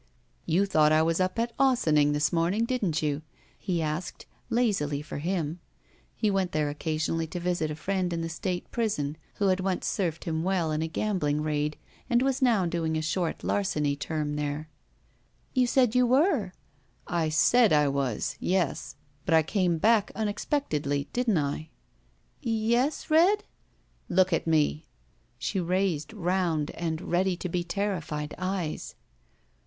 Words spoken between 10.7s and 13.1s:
in a gam bling raid and was now doing a